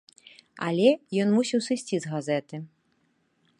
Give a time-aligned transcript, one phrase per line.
[0.67, 0.89] Але
[1.25, 2.55] ён мусіў сысці з газеты.